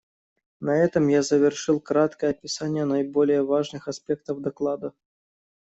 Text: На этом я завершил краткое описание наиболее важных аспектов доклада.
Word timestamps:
На 0.61 0.75
этом 0.83 1.09
я 1.09 1.21
завершил 1.21 1.79
краткое 1.79 2.31
описание 2.31 2.85
наиболее 2.85 3.43
важных 3.43 3.87
аспектов 3.87 4.41
доклада. 4.41 4.93